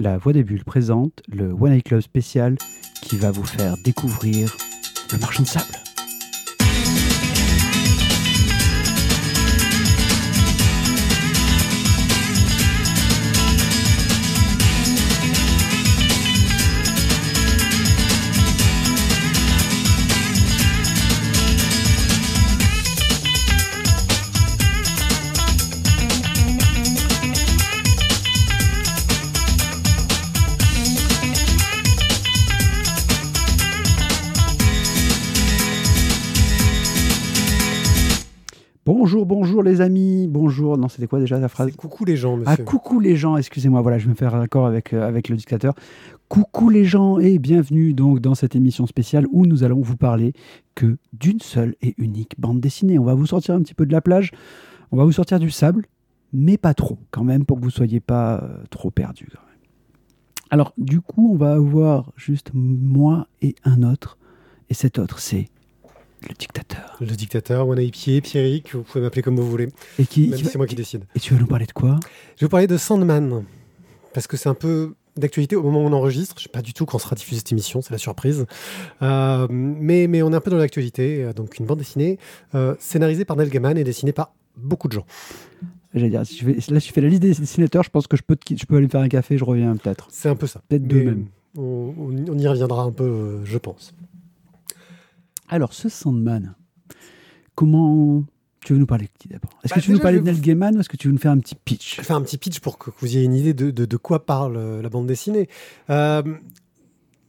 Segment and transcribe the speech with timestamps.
[0.00, 2.56] La Voix des Bulles présente le One Night Club spécial
[3.02, 4.56] qui va vous faire découvrir
[5.12, 5.87] le marchand de sable.
[38.88, 40.78] Bonjour, bonjour les amis, bonjour.
[40.78, 41.76] Non, c'était quoi déjà la phrase?
[41.76, 42.64] Coucou les gens, Ah, monsieur.
[42.64, 45.74] coucou les gens, excusez-moi, voilà, je vais me faire raccord avec, euh, avec le dictateur.
[46.30, 50.32] Coucou les gens et bienvenue donc dans cette émission spéciale où nous allons vous parler
[50.74, 52.98] que d'une seule et unique bande dessinée.
[52.98, 54.30] On va vous sortir un petit peu de la plage,
[54.90, 55.84] on va vous sortir du sable,
[56.32, 59.28] mais pas trop quand même pour que vous soyez pas euh, trop perdus.
[59.30, 59.58] quand même.
[60.48, 64.16] Alors du coup, on va avoir juste moi et un autre,
[64.70, 65.50] et cet autre c'est
[66.28, 66.96] le dictateur.
[67.00, 69.68] Le dictateur, One Pied, Pierrick, vous pouvez m'appeler comme vous voulez.
[69.98, 71.04] Et qui, Même c'est moi qui décide.
[71.14, 71.98] Et tu vas nous parler de quoi?
[72.36, 73.44] Je vais vous parler de Sandman.
[74.14, 76.34] Parce que c'est un peu d'actualité au moment où on enregistre.
[76.38, 78.46] Je ne sais pas du tout quand sera diffusée cette émission, c'est la surprise.
[79.02, 81.24] Euh, mais, mais on est un peu dans l'actualité.
[81.24, 82.18] Euh, Donc une bande dessinée
[82.54, 85.06] euh, scénarisée par Neil Gaiman et dessinée par beaucoup de gens.
[85.94, 88.06] J'allais dire, si je fais- là, si je fais la liste des dessinateurs, je pense
[88.06, 90.08] que je peux, te je peux aller me faire un café, je reviens peut-être.
[90.10, 90.60] C'est un peu ça.
[90.68, 91.26] Peut-être deux même.
[91.56, 93.94] On, on- on y reviendra un peu, euh, je pense.
[95.48, 96.54] Alors, ce Sandman,
[97.54, 98.24] comment.
[98.64, 99.50] Tu veux nous parler de qui d'abord?
[99.64, 101.12] Est-ce que Bah, tu veux nous parler de Neil Gaiman ou est-ce que tu veux
[101.12, 101.92] nous faire un petit pitch?
[101.94, 103.96] Je vais faire un petit pitch pour que vous ayez une idée de, de- de
[103.96, 105.48] quoi parle euh, la bande dessinée.
[105.90, 106.22] Euh,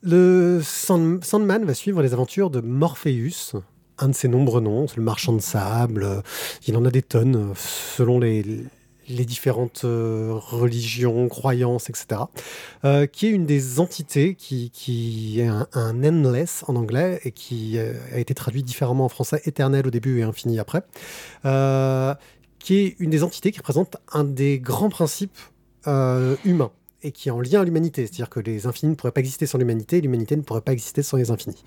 [0.01, 3.53] le Sand- Sandman va suivre les aventures de Morpheus,
[3.99, 6.03] un de ses nombreux noms, le marchand de sable.
[6.03, 6.21] euh,
[6.67, 8.43] Il en a des tonnes selon les,
[9.09, 12.21] les différentes euh, religions, croyances, etc.
[12.85, 17.93] euh, qui est une des entités qui, est un, endless en anglais et qui euh,
[18.13, 20.83] a été traduit différemment en français, éternel au début et infini après.
[22.59, 25.37] Qui est une des entités qui représente un des grands principes
[25.85, 26.71] humains
[27.03, 28.05] et qui est en lien à l'humanité.
[28.05, 30.73] C'est-à-dire que les infinis ne pourraient pas exister sans l'humanité et l'humanité ne pourrait pas
[30.73, 31.63] exister sans les infinis.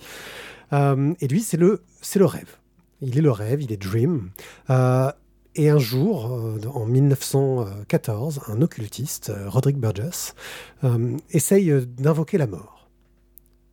[0.73, 2.59] Et lui, c'est le, c'est le rêve.
[3.01, 4.31] Il est le rêve, il est Dream.
[5.55, 10.35] Et un jour, euh, en 1914, un occultiste, euh, Roderick Burgess,
[10.85, 12.89] euh, essaye d'invoquer la mort.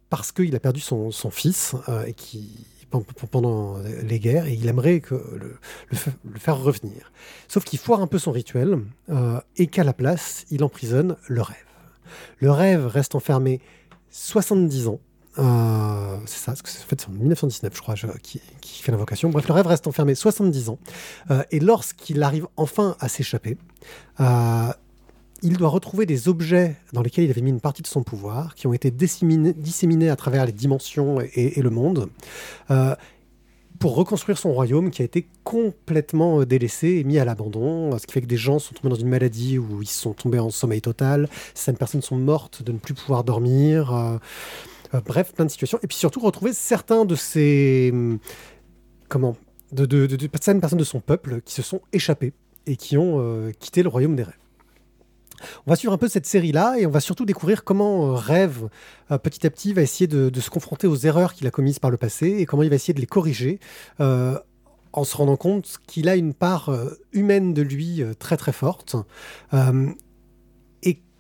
[0.10, 1.76] Parce qu'il a perdu son, fils
[2.08, 5.58] et qui, pen- pendant les guerres et il aimerait le,
[5.92, 7.12] le fa- le faire revenir.
[7.48, 8.80] Sauf qu'il foire un peu son rituel
[9.58, 11.58] et qu'à la place, il emprisonne le rêve.
[12.40, 13.62] Le rêve reste enfermé
[14.10, 15.00] 70 ans.
[15.38, 18.42] Euh, c'est ça, en c'est en 1919, je crois, qui,
[18.82, 19.30] fait l'invocation.
[19.30, 20.80] Bref, le rêve reste enfermé 70 ans.
[21.30, 23.58] Euh, et lorsqu'il arrive enfin à s'échapper,
[24.20, 24.72] euh,
[25.42, 28.56] il doit retrouver des objets dans lesquels il avait mis une partie de son pouvoir,
[28.56, 32.10] qui ont été disséminés, à travers les dimensions et, le monde.
[33.80, 38.12] Pour reconstruire son royaume qui a été complètement délaissé et mis à l'abandon, ce qui
[38.12, 40.82] fait que des gens sont tombés dans une maladie où ils sont tombés en sommeil
[40.82, 44.20] total, certaines personnes sont mortes de ne plus pouvoir dormir,
[45.06, 45.80] bref, plein de situations.
[45.84, 47.90] Et puis surtout retrouver certains de ces...
[47.94, 48.20] hum,
[49.08, 49.36] Comment
[49.72, 52.34] de, de, certaines personnes de son peuple qui se sont échappées
[52.66, 54.38] et qui ont euh, quitté le royaume des rêves.
[55.66, 58.68] On va suivre un peu cette série-là et on va surtout découvrir comment euh, Rêve,
[59.12, 61.92] euh, petit à petit, va essayer de, se confronter aux erreurs qu'il a commises par
[61.92, 63.60] le passé et comment il va essayer de les corriger
[64.00, 64.38] euh,
[64.94, 68.52] en se rendant compte qu'il a une part euh, humaine de lui euh, très très
[68.52, 68.96] forte
[69.54, 69.88] euh,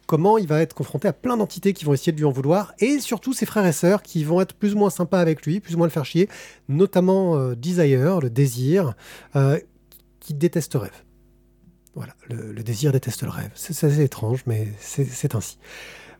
[0.09, 2.73] comment il va être confronté à plein d'entités qui vont essayer de lui en vouloir
[2.79, 5.59] et surtout ses frères et sœurs qui vont être plus ou moins sympas avec lui,
[5.59, 6.27] plus ou moins le faire chier,
[6.67, 8.95] notamment euh, Desire, le désir,
[9.35, 9.59] euh,
[10.19, 11.03] qui déteste Rêve.
[11.93, 13.51] Voilà, le, le désir déteste le rêve.
[13.53, 15.59] C'est assez étrange, mais c'est ainsi.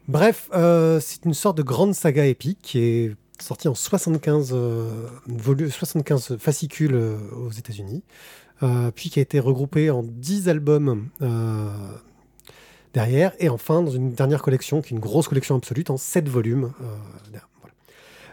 [0.08, 5.08] Bref, euh, c'est une sorte de grande saga épique qui est sortie en 75, euh,
[5.28, 8.04] volu- 75 fascicules aux États-Unis,
[8.94, 11.08] puis qui a été regroupée en 10 albums
[12.94, 16.28] derrière, et enfin dans une dernière collection, qui est une grosse collection absolue, en 7
[16.28, 16.72] volumes.
[16.82, 16.96] euh.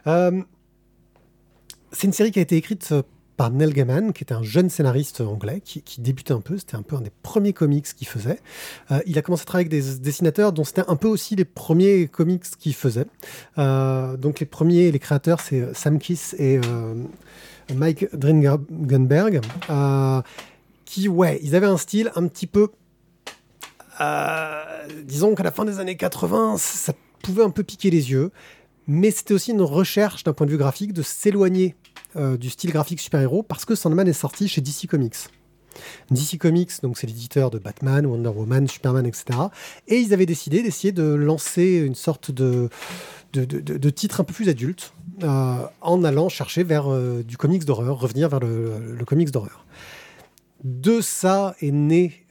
[0.07, 0.43] Euh,
[1.93, 3.03] c'est une série qui a été écrite euh,
[3.37, 6.57] par Neil Gaiman, qui était un jeune scénariste anglais qui, débutait un peu.
[6.57, 8.39] C'était un peu un des premiers comics qu'il faisait.
[9.05, 12.07] Il a commencé à travailler avec des dessinateurs dont c'était un peu aussi les premiers
[12.07, 13.05] comics qu'il faisait.
[13.59, 16.95] Donc les premiers, les créateurs, c'est Sam Kiss et euh,
[17.75, 19.43] Mike Dringenberg,
[20.87, 22.69] qui, ouais, ils avaient un style un petit peu...
[24.01, 24.65] euh,
[25.05, 28.31] disons qu'à la fin des années 80, ça pouvait un peu piquer les yeux.
[28.87, 31.75] Mais c'était aussi une recherche d'un point de vue graphique de s'éloigner
[32.15, 35.17] euh, du style graphique super-héros parce que Sandman est sorti chez DC Comics.
[36.11, 39.39] DC Comics, donc c'est l'éditeur de Batman, Wonder Woman, Superman, etc.
[39.89, 42.71] Et ils avaient décidé d'essayer de lancer une sorte de,
[43.33, 46.89] de, de, titre un peu plus adulte en allant chercher vers
[47.25, 49.67] du comics d'horreur, revenir vers le, le comics d'horreur.
[50.65, 52.25] De ça est née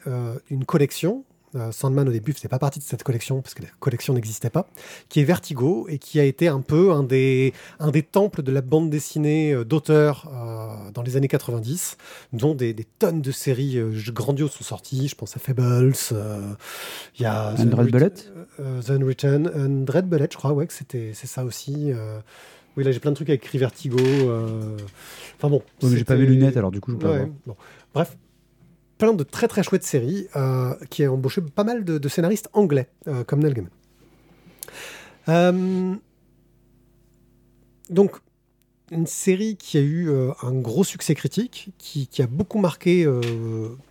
[0.50, 1.24] une collection
[1.56, 4.50] euh, Sandman au début faisait pas partie de cette collection parce que la collection n'existait
[4.50, 4.68] pas,
[5.10, 8.52] qui est Vertigo et qui a été un peu un des, un des temples de
[8.52, 11.98] la bande dessinée euh, d'auteurs euh, dans les années 90,
[12.34, 13.80] dont des, tonnes de séries
[14.10, 15.08] grandioses sont sorties.
[15.08, 18.14] Je pense à Fables, il y a The Red Bullet,
[18.58, 21.92] The Unwritten, Red Bullet, je crois, ouais, que c'était c'est ça aussi.
[22.78, 23.98] Oui, là j'ai plein de trucs avec écrit Vertigo.
[25.38, 25.62] Enfin bon.
[25.82, 27.56] j'ai pas mes lunettes alors du coup je peux pas
[27.94, 28.18] Bref,
[28.98, 32.88] plein de très très chouettes séries euh, qui a embauché pas mal de, scénaristes anglais,
[33.08, 33.56] euh, comme Neil.
[35.28, 35.96] Euh,
[37.90, 38.18] donc,
[38.92, 40.12] une série qui a eu
[40.44, 43.08] un gros succès critique, qui, a beaucoup marqué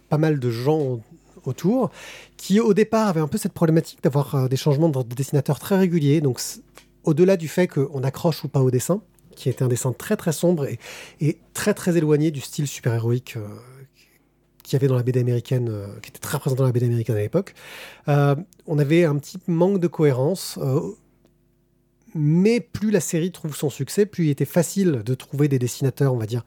[0.09, 1.01] pas mal de gens
[1.45, 1.91] autour,
[2.37, 6.21] qui au départ avait un peu cette problématique d'avoir des changements de dessinateurs très réguliers.
[6.21, 6.41] Donc,
[7.03, 9.03] au-delà du fait qu'on accroche ou pas au dessin,
[9.35, 10.79] qui était un dessin très très sombre et,
[11.21, 13.37] et très très éloigné du style super-héroïque
[14.65, 16.87] qu'il y avait dans la BD américaine, euh, qui était très présent dans la BD
[16.87, 17.55] américaine à l'époque,
[18.09, 18.35] euh,
[18.67, 20.59] on avait un petit manque de cohérence.
[20.61, 20.81] Euh,
[22.17, 26.15] mais plus la série trouve son succès, plus il était facile de trouver des dessinateurs,
[26.15, 26.45] on va dire,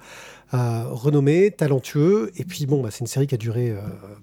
[0.53, 2.31] renommés, talentueux.
[2.37, 3.75] Et puis, bon, bah, c'est une série qui a duré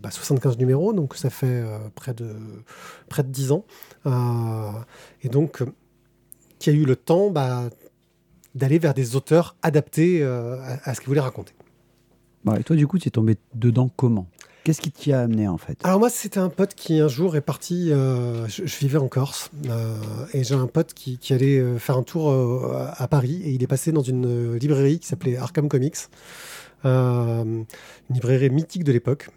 [0.08, 1.62] 75 bah, numéros, donc ça fait
[1.94, 2.34] près, de,
[3.10, 3.66] près de 10 ans.
[5.22, 5.62] et donc,
[6.58, 7.68] qui a eu le temps bah,
[8.54, 11.52] d'aller vers des auteurs adaptés à, à ce qu'ils voulaient raconter.
[12.44, 14.26] Bah, et toi, du coup, tu es tombé dedans comment?
[14.64, 15.78] Qu'est-ce qui t'y a amené en fait?
[15.84, 17.92] Alors moi, c'était un pote qui un jour est parti.
[17.92, 19.94] Euh, je, vivais en Corse euh,
[20.32, 22.32] et j'ai un pote qui, allait euh, faire un tour
[22.74, 25.96] à Paris et il est passé dans une librairie qui s'appelait Arkham Comics,
[26.82, 27.66] une
[28.08, 29.28] librairie mythique de l'époque,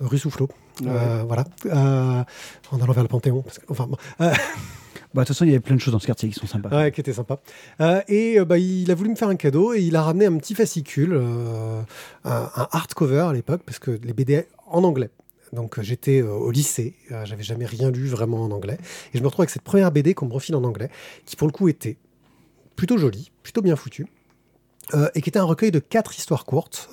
[0.00, 0.48] rue Soufflot.
[0.80, 3.42] voilà, en allant vers le Panthéon.
[3.42, 3.88] Parce que, enfin,
[5.14, 6.46] bah, de toute façon, il y avait plein de choses dans ce quartier qui sont
[6.46, 6.68] sympas.
[6.68, 7.40] Ouais, qui étaient sympas.
[7.80, 10.26] Euh, et euh, bah, il a voulu me faire un cadeau et il a ramené
[10.26, 11.80] un petit fascicule, euh,
[12.24, 15.10] un, hardcover à l'époque, parce que les BD en anglais.
[15.54, 16.94] Donc j'étais au lycée,
[17.24, 18.76] j'avais jamais rien lu vraiment en anglais.
[19.14, 20.90] Et je me retrouve avec cette première BD qu'on me refile en anglais,
[21.24, 21.96] qui pour le coup était
[22.76, 24.06] plutôt jolie, plutôt bien foutue,
[25.14, 26.90] et qui était un recueil de quatre histoires courtes,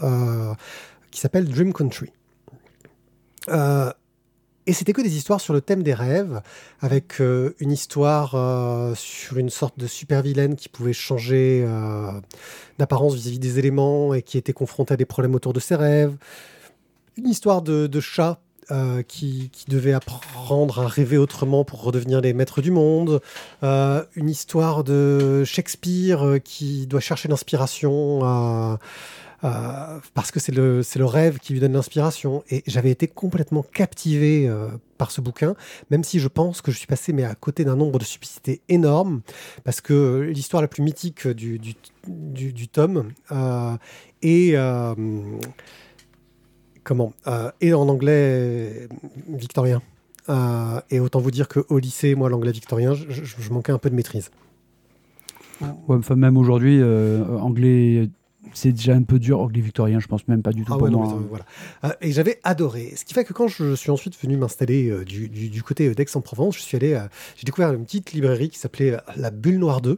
[1.11, 2.13] qui s'appelle Dream Country.
[4.67, 6.41] Et c'était que des histoires sur le thème des rêves,
[6.81, 12.09] avec euh, une histoire euh, sur une sorte de super vilaine qui pouvait changer euh,
[12.79, 16.15] d'apparence vis-à-vis des éléments et qui était confrontée à des problèmes autour de ses rêves.
[17.17, 18.39] Une histoire de, chat
[19.07, 23.21] qui, qui, devait apprendre à rêver autrement pour redevenir les maîtres du monde.
[23.61, 28.79] une histoire de Shakespeare qui doit chercher l'inspiration à
[29.45, 32.43] euh, parce que c'est le, le rêve qui lui donne l'inspiration.
[32.49, 35.55] Et j'avais été complètement captivé euh, par ce bouquin,
[35.91, 38.61] même si je pense que je suis passé mais à côté d'un nombre de subtilités
[38.69, 39.21] énormes,
[39.63, 41.75] parce que l'histoire la plus mythique du, du,
[42.53, 43.75] du, tome euh,
[44.21, 44.55] est...
[46.83, 47.13] comment
[47.61, 48.87] est en anglais
[49.27, 49.81] victorien.
[50.89, 54.31] et autant vous dire qu'au lycée, moi, l'anglais victorien, je, manquais un peu de maîtrise.
[55.87, 58.09] enfin, même aujourd'hui, anglais
[58.53, 59.39] c'est déjà un peu dur.
[59.39, 61.21] Anglais victorien, je pense même pas du tout ah pour moi.
[61.29, 61.45] voilà.
[61.83, 62.93] Euh, et j'avais adoré.
[62.95, 66.57] Ce qui fait que quand je suis ensuite venu m'installer euh, du, du, côté d'Aix-en-Provence,
[66.57, 66.99] je suis allé,
[67.35, 69.97] j'ai découvert une petite librairie qui s'appelait euh, La Bulle Noire 2.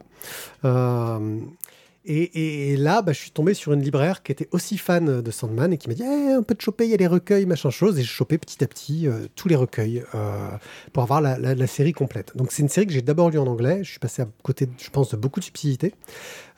[2.10, 5.74] Et, là, bah, je suis tombé sur une libraire qui était aussi fan de Sandman
[5.74, 7.68] et qui m'a dit eh, on peut te choper, il y a les recueils, machin
[7.68, 7.98] chose.
[7.98, 10.48] Et j'ai chopé petit à petit euh, tous les recueils euh,
[10.94, 12.34] pour avoir la, série complète.
[12.34, 13.80] Donc c'est une série que j'ai d'abord lue en anglais.
[13.84, 15.92] Je suis passé à côté, je pense, de beaucoup de subtilités.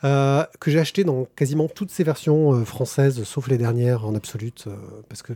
[0.05, 4.67] Euh, que j'ai acheté dans quasiment toutes ces versions françaises, sauf les dernières en absolute.
[5.09, 5.33] parce que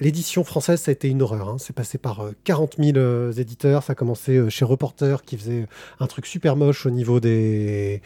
[0.00, 1.48] L'édition française, ça a été une horreur.
[1.48, 1.56] Hein.
[1.58, 3.82] C'est passé par 40 000 éditeurs.
[3.82, 5.66] Ça a commencé chez Reporter, qui faisait
[5.98, 8.00] un truc super moche au niveau des,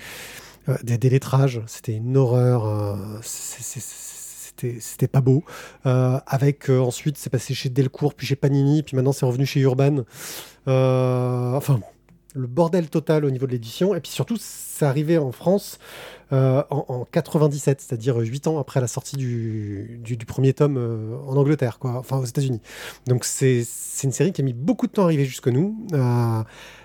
[0.69, 1.61] euh, des délettrages.
[1.66, 2.66] C'était une horreur.
[2.66, 5.42] Euh, c'était pas beau.
[5.87, 9.61] Euh, avec ensuite, c'est passé chez Delcourt, puis chez Panini, puis maintenant c'est revenu chez
[9.61, 10.04] Urban.
[10.66, 11.81] enfin,
[12.35, 13.95] le bordel total au niveau de l'édition.
[13.95, 15.78] Et puis surtout, c'est arrivé en France
[16.31, 20.78] en, en, 97, c'est-à-dire 8 ans après la sortie du, du, premier tome
[21.26, 22.61] en Angleterre, quoi, enfin aux États-Unis.
[23.07, 23.64] Donc c'est
[24.04, 25.87] une série qui a mis beaucoup de temps à arriver jusque nous,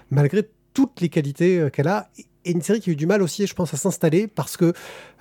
[0.09, 2.09] malgré toutes les qualités qu'elle a
[2.51, 4.73] une série qui a eu du mal aussi, je pense, à s'installer parce que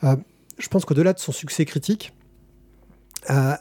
[0.04, 0.16] euh,
[0.58, 2.12] je pense qu'au-delà de son succès critique,
[3.30, 3.54] euh,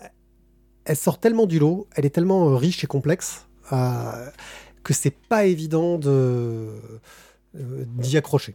[0.85, 3.45] elle sort tellement du lot, elle est tellement euh, riche et complexe
[4.83, 6.69] que c'est pas évident de
[7.55, 8.53] d'y accrocher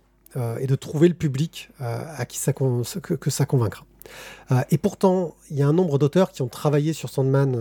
[0.60, 3.84] et de trouver le public à qui ça que, ça convaincra.
[4.70, 7.56] et pourtant, il y a un nombre d'auteurs qui ont travaillé sur Sandman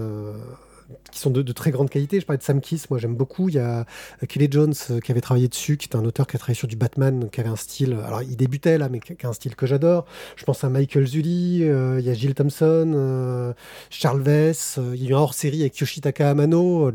[1.11, 2.19] qui sont de, très grande qualité.
[2.19, 3.49] Je parlais de Sam Kiss, moi j'aime beaucoup.
[3.49, 6.27] Il y a euh, Kelly Jones euh, qui avait travaillé dessus, qui est un auteur
[6.27, 7.97] qui a travaillé sur du Batman, qui avait un style.
[8.05, 10.05] Alors il débutait là, mais qui a un style que j'adore.
[10.35, 13.53] Je pense à Michael Zulli, euh, il y a Jill Thompson,
[13.89, 14.79] Charles Vess.
[14.93, 16.91] il y a eu un hors série avec Yoshitaka Amano,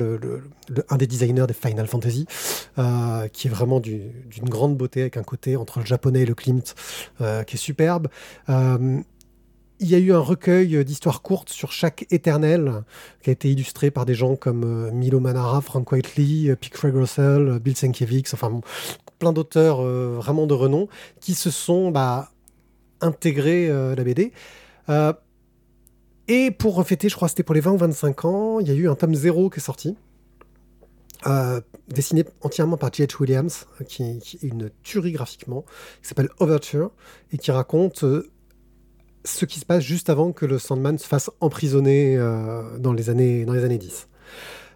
[0.89, 2.27] un des designers des Final Fantasy,
[3.33, 6.75] qui est vraiment d'une grande beauté, avec un côté entre le japonais et le Klimt
[7.19, 8.09] qui est superbe
[9.85, 12.85] il y a eu un recueil d'histoires courtes sur chaque éternel
[13.23, 16.73] qui a été illustré par des gens comme euh, Milo Manara, Frank Whiteley, euh, Pete
[16.73, 18.63] Craig Russell, euh, Bill Sienkiewicz, enfin
[19.19, 20.89] plein d'auteurs vraiment de renom
[21.21, 22.31] qui se sont bah,
[23.01, 24.33] intégrés à la BD.
[26.29, 28.71] et pour refêter, je crois que c'était pour les 20 ou 25 ans, il y
[28.71, 29.97] a eu un tome 0 qui est sorti.
[31.89, 33.21] dessiné entièrement par J.H.
[33.21, 35.65] Williams, qui, qui, est une tuerie graphiquement,
[36.03, 36.91] qui s'appelle Overture,
[37.33, 38.05] et qui raconte
[39.25, 43.11] ce qui se passe juste avant que le Sandman se fasse emprisonner euh, dans, les
[43.11, 44.09] années, dans les années 10.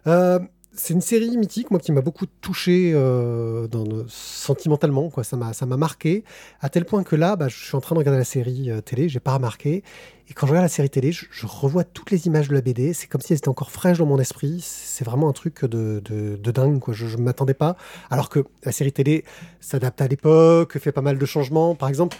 [0.07, 0.39] Euh,
[0.73, 3.67] c'est une série mythique, moi, qui m'a beaucoup touché euh,
[4.07, 5.09] sentimentalement.
[5.09, 5.23] Quoi.
[5.23, 6.23] Ça, m'a, marqué,
[6.61, 9.09] à tel point que là, bah, je suis en train de regarder la série télé,
[9.09, 9.83] j'ai pas remarqué.
[10.29, 12.93] Et quand je regarde la série télé, je, revois toutes les images de la BD.
[12.93, 14.61] C'est comme si elles étaient encore fraîches dans mon esprit.
[14.63, 16.79] C'est vraiment un truc de, de, dingue.
[16.79, 16.93] Quoi.
[16.93, 17.75] Je ne m'attendais pas.
[18.09, 19.25] Alors que la série télé
[19.59, 21.75] s'adapte à l'époque, fait pas mal de changements.
[21.75, 22.15] Par exemple,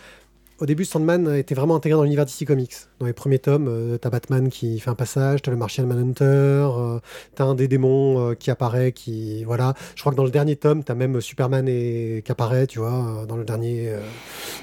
[0.59, 2.75] au début, Sandman était vraiment intégré dans l'univers DC Comics.
[2.99, 6.25] Dans les premiers tomes, euh, t'as Batman qui fait un passage, t'as le Martian Manhunter,
[6.25, 6.99] euh,
[7.35, 9.73] t'as un des démons euh, qui apparaît, qui voilà.
[9.95, 13.25] Je crois que dans le dernier tome, t'as même Superman et, qui apparaît, tu vois,
[13.27, 13.93] dans le dernier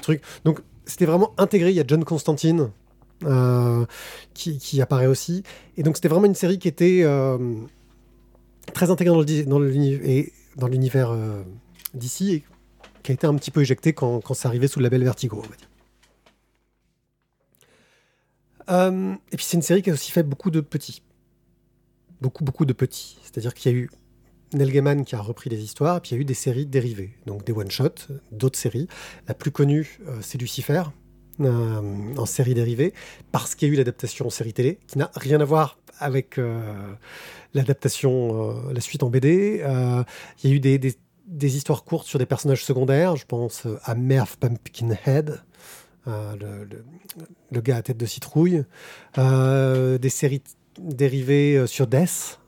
[0.01, 0.21] truc.
[0.45, 1.71] Donc c'était vraiment intégré.
[1.71, 2.69] Il y a John Constantine
[4.33, 5.43] qui, apparaît aussi,
[5.77, 7.03] et donc c'était vraiment une série qui était
[8.73, 11.17] très intégrée dans l'univers
[11.95, 12.43] d'ici et
[13.01, 15.41] qui a été un petit peu éjecté quand, quand c'est arrivé sous le label Vertigo.
[18.69, 21.01] Euh, et puis c'est une série qui a aussi fait beaucoup de petits.
[22.21, 23.17] Beaucoup, beaucoup de petits.
[23.23, 23.89] C'est-à-dire qu'il y a eu
[24.53, 26.65] Neil Gaiman qui a repris les histoires, et puis il y a eu des séries
[26.65, 28.87] dérivées, donc des one-shots, d'autres séries.
[29.27, 30.83] La plus connue, euh, c'est Lucifer,
[31.41, 32.93] euh, en série dérivée,
[33.31, 36.39] parce qu'il y a eu l'adaptation en série télé, qui n'a rien à voir avec
[37.55, 39.63] l'adaptation, la suite en BD.
[40.43, 40.93] il y a eu des, des,
[41.25, 45.41] des, histoires courtes sur des personnages secondaires, je pense à Merv Pumpkinhead,
[46.07, 46.65] euh,
[47.51, 48.63] le, gars à tête de citrouille,
[49.17, 50.41] euh, des séries
[50.79, 52.39] dérivées euh, sur Death,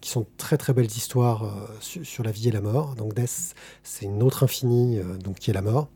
[0.00, 2.94] qui sont très très belles histoires sur, la vie et la mort.
[2.96, 5.88] Donc Death, c'est une autre infinie, donc qui est la mort.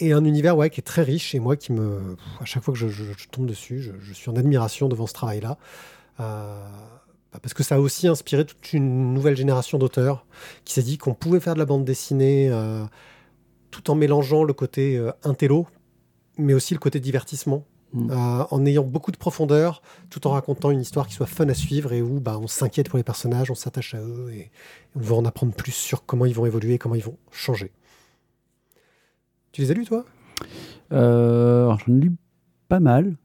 [0.00, 2.72] et un univers ouais, qui est très riche et moi qui me, à chaque fois
[2.72, 5.58] que je, tombe dessus, je, suis en admiration devant ce travail-là.
[6.18, 10.24] Bah, parce que ça a aussi inspiré toute une nouvelle génération d'auteurs
[10.64, 12.50] qui s'est dit qu'on pouvait faire de la bande dessinée
[13.74, 15.66] tout en mélangeant le côté euh, intello,
[16.38, 17.64] mais aussi le côté divertissement.
[17.92, 18.10] Mm.
[18.10, 21.54] Euh, en ayant beaucoup de profondeur, tout en racontant une histoire qui soit fun à
[21.54, 24.50] suivre et où bah, on s'inquiète pour les personnages, on s'attache à eux et
[24.94, 27.72] on veut en apprendre plus sur comment ils vont évoluer, comment ils vont changer.
[29.50, 30.04] Tu les as lus, toi?
[30.92, 32.12] Euh, J'en ai lu
[32.68, 33.16] pas mal,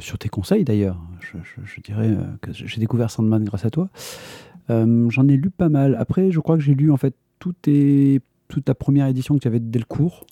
[0.00, 0.98] sur tes conseils d'ailleurs.
[1.20, 3.88] Je, dirais que j'ai découvert Sandman grâce à toi.
[4.68, 5.96] J'en ai lu pas mal.
[5.98, 8.22] Après, je crois que j'ai lu en fait tout est
[8.52, 10.26] toute la première édition que tu avais de Delcourt.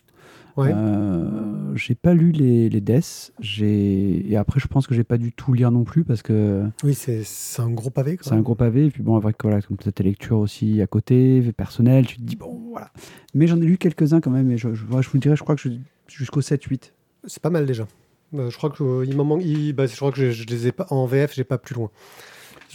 [0.56, 0.72] Ouais.
[0.74, 3.32] Euh, j'ai pas lu les, les Deaths.
[3.60, 6.64] Et après, je pense que j'ai pas du tout lire non plus parce que.
[6.84, 7.24] Oui, c'est
[7.62, 8.18] un gros pavé.
[8.20, 8.86] C'est un gros pavé.
[8.86, 12.36] Et puis bon, avec voilà, comme tes lectures aussi à côté, personnel, tu te dis
[12.36, 12.90] bon, voilà.
[13.32, 14.50] Mais j'en ai lu quelques-uns quand même.
[14.50, 15.68] Et je, je, je vous dirais, je crois que
[16.08, 16.92] jusqu'au 7-8.
[17.24, 17.86] C'est pas mal déjà.
[18.34, 19.42] Euh, je crois que euh, il m'en manque.
[19.74, 21.90] bah, je crois que je, les ai pas en VF, j'ai pas plus loin.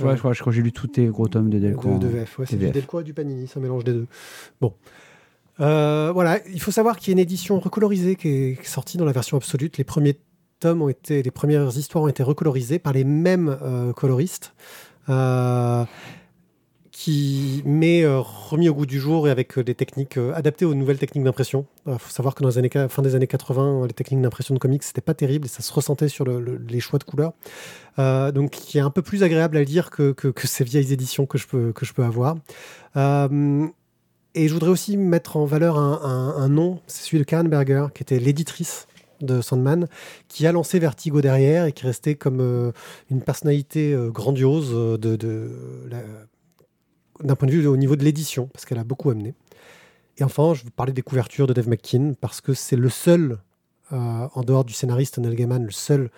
[0.02, 2.00] Ouais, je crois, que j'ai lu tous tes gros tomes de Delcourt.
[2.00, 4.08] De, de VF, ouais, c'est du Delcourt et du Panini, c'est un mélange des deux.
[4.60, 4.74] Bon.
[5.60, 9.06] Euh, voilà, il faut savoir qu'il y a une édition recolorisée qui est sortie dans
[9.06, 9.72] la version absolue.
[9.78, 10.20] Les premiers
[10.60, 14.54] tomes ont été, les premières histoires ont été recolorisées par les mêmes euh, coloristes.
[15.10, 15.86] Euh,
[16.92, 21.26] qui met remis au goût du jour et avec des techniques adaptées aux nouvelles techniques
[21.26, 21.66] d'impression.
[21.86, 24.60] Il faut savoir que dans les années, fin des années 80, les techniques d'impression de
[24.60, 27.34] comics, c'était pas terrible et ça se ressentait sur les choix de couleurs.
[27.98, 31.26] donc, qui est un peu plus agréable à lire que, que, que, ces vieilles éditions
[31.26, 32.38] que je peux, que je peux avoir.
[34.38, 38.04] Et je voudrais aussi mettre en valeur un, nom, c'est celui de Karen Berger, qui
[38.04, 38.86] était l'éditrice
[39.22, 39.88] de Sandman,
[40.28, 42.74] qui a lancé Vertigo derrière et qui restait comme euh,
[43.10, 44.98] une personnalité euh, grandiose euh,
[47.24, 49.34] d'un point de vue au niveau de l'édition, parce qu'elle a beaucoup amené.
[50.18, 53.38] Et enfin, je veux parler des couvertures de Dave McKean, parce que c'est le seul,
[53.92, 56.10] en dehors du scénariste Neil Gaiman, le seul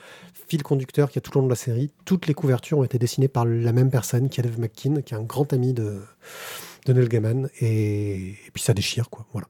[0.48, 1.92] fil conducteur qui a tout le long de la série.
[2.06, 5.14] Toutes les couvertures ont été dessinées par la même personne, qui est Dave McKean, qui
[5.14, 6.00] est un grand ami de,
[6.88, 7.50] de Neil Gaiman.
[7.62, 9.25] Et, puis ça déchire, quoi.
[9.34, 9.48] Voilà.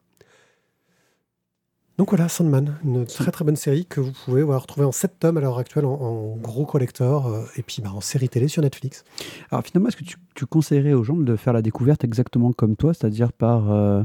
[1.96, 5.36] Donc voilà, Sandman, une très très bonne série que vous pouvez retrouver en 7 tomes
[5.36, 8.62] à l'heure actuelle en, en gros collector euh, et puis bah, en série télé sur
[8.62, 9.02] Netflix.
[9.50, 12.76] Alors finalement, est-ce que tu, tu conseillerais aux gens de faire la découverte exactement comme
[12.76, 14.04] toi, c'est-à-dire par euh,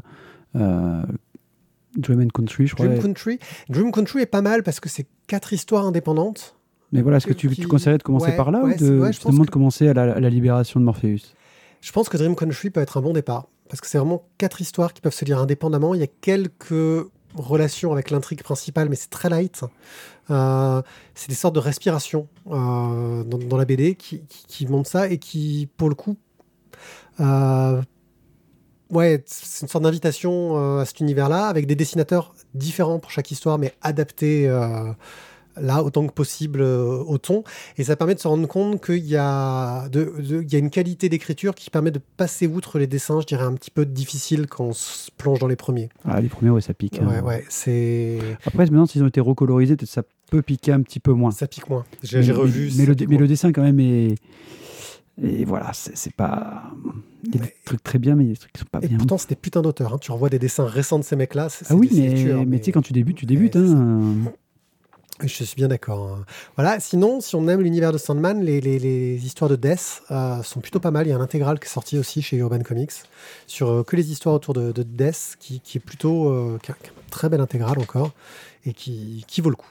[0.55, 1.03] euh,
[1.95, 3.37] Dream and Country, je crois Dream Country,
[3.69, 6.57] Dream Country est pas mal parce que c'est quatre histoires indépendantes.
[6.91, 8.77] Mais voilà, est-ce que tu, qui- tu conseillerais de commencer ouais, par là ouais, ou
[8.77, 11.35] de, ouais, je justement de commencer à la, à la libération de Morpheus?
[11.83, 14.61] Je pense que Dream Country peut être un bon départ parce que c'est vraiment quatre
[14.61, 15.93] histoires qui peuvent se lire indépendamment.
[15.93, 19.65] Il y a quelques relations avec l'intrigue principale, mais c'est très light.
[20.31, 20.81] Euh,
[21.13, 25.67] c'est des sortes de respiration euh, dans, la BD qui, qui, montrent ça et qui,
[25.75, 26.15] pour le coup,
[27.19, 27.81] euh,
[28.89, 33.57] ouais, c'est une sorte d'invitation à cet univers-là avec des dessinateurs différents pour chaque histoire,
[33.57, 34.47] mais adaptés.
[35.59, 37.43] Là autant que possible euh, au ton
[37.77, 40.59] et ça permet de se rendre compte qu'il y a de, de- il y a
[40.59, 43.85] une qualité d'écriture qui permet de passer outre les dessins je dirais un petit peu
[43.85, 46.99] difficiles quand on se plonge dans les premiers ah, Les premiers, ouais, ça pique.
[46.99, 47.07] hein.
[47.07, 50.99] ouais ouais c'est Après, maintenant, s'ils ont été recolorisés, peut-être ça peut piquer un petit
[50.99, 51.31] peu moins.
[51.31, 53.79] ça pique moins j'ai j'ai Mais- revu Mais, mais le, mais le dessin, quand même,
[53.79, 54.15] est.
[55.21, 56.63] Et voilà, c'est c'est pas.
[57.23, 58.65] Il y a des trucs très bien, mais il y a des trucs qui sont
[58.71, 58.97] pas et bien.
[58.97, 59.97] pourtant c'est des putains d'auteurs hein.
[60.01, 62.71] tu revois des dessins récents de ces mecs là ah oui, mais, mais tu sais,
[62.71, 63.55] quand tu débutes, tu débutes.
[63.55, 63.99] Hein.
[65.21, 66.17] Je suis bien d'accord.
[66.17, 66.25] hein.
[66.55, 66.79] Voilà.
[66.79, 70.91] Sinon, si on aime l'univers de Sandman, les, histoires de Death euh, sont plutôt pas
[70.91, 71.05] mal.
[71.05, 72.91] Il y a un intégral qui est sorti aussi chez Urban Comics
[73.45, 76.59] sur euh, que les histoires autour de, de Death, qui, est plutôt euh,
[77.11, 78.11] très bel intégral encore
[78.65, 79.69] et qui, vaut le coup.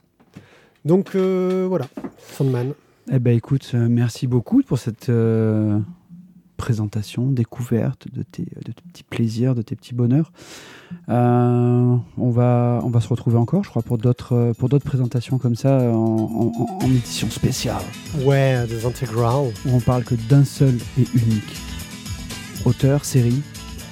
[0.85, 1.87] Donc voilà,
[2.33, 2.75] Sandman.
[3.11, 5.11] Eh ben écoute, merci beaucoup pour cette
[6.67, 10.31] présentation, découverte de tes, de tes petits plaisirs, de tes petits bonheurs.
[11.09, 15.39] Euh, on, va, on va se retrouver encore, je crois, pour d'autres pour d'autres présentations
[15.39, 17.83] comme ça en, en- en édition spéciale,
[18.25, 19.47] Ouais, des Integral.
[19.67, 21.57] où on parle que d'un seul et unique
[22.65, 23.43] auteur, série.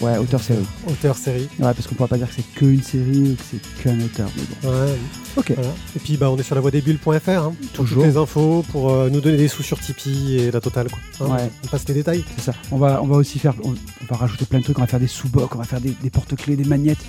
[0.00, 0.64] Ouais, auteur, série.
[0.88, 1.42] Auteur série.
[1.58, 4.30] Ouais, parce qu'on pourra pas dire que c'est qu'une série ou que c'est qu'un auteur.
[4.36, 4.70] Mais bon.
[4.70, 4.96] Ouais,
[5.36, 5.52] Ok.
[5.54, 5.70] voilà.
[5.94, 8.02] Et puis bah, on est sur la voie des bulles.fr hein, Toujours.
[8.02, 10.88] toutes les infos, pour euh, nous donner des sous sur Tipeee et la totale.
[10.88, 11.26] Quoi.
[11.26, 11.50] Hein, Ouais.
[11.64, 12.24] On passe les détails.
[12.36, 12.52] C'est ça.
[12.70, 14.78] On va, on va aussi faire, on, on va rajouter plein de trucs.
[14.78, 17.04] On va faire des sous-bocs, on va faire des, des porte-clés, des magnettes.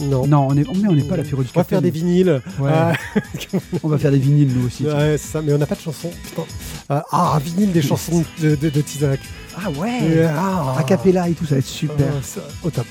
[0.00, 0.26] Non.
[0.26, 1.90] Non, on est, mais on n'est pas à la Firo du On va faire des
[1.90, 2.40] vinyles.
[2.60, 2.70] Ouais.
[2.72, 2.92] Ah,
[3.82, 4.84] On va faire des vinyles nous aussi.
[4.84, 6.10] Ouais, c'est ça, mais on n'a pas de chanson.
[6.24, 6.42] Putain.
[6.90, 9.20] Euh, ah, vinyle des chansons de, de, de Tizak.
[9.56, 10.26] Ah ouais.
[10.28, 12.06] Ah, A cappella et tout, ça va être super.
[12.10, 12.86] Ah, ça- au top.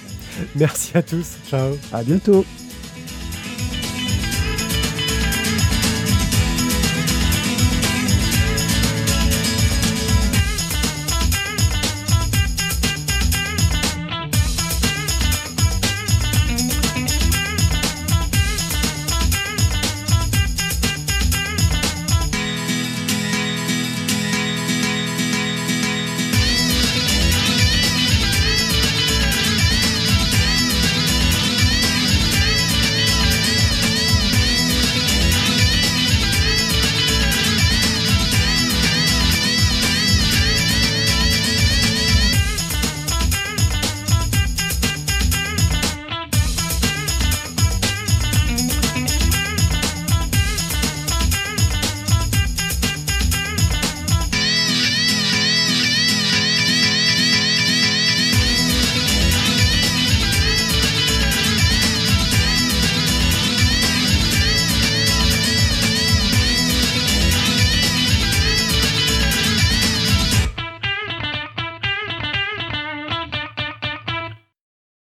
[0.55, 1.25] Merci à tous.
[1.49, 1.73] Ciao.
[1.93, 2.43] À bientôt.